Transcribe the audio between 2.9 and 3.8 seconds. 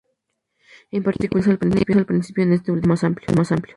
sentido, más amplio.